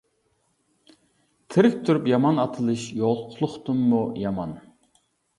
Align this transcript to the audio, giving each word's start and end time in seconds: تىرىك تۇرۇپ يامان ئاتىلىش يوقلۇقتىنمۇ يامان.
تىرىك 1.55 1.75
تۇرۇپ 1.89 2.07
يامان 2.11 2.41
ئاتىلىش 2.43 2.85
يوقلۇقتىنمۇ 3.01 3.99
يامان. 4.23 4.57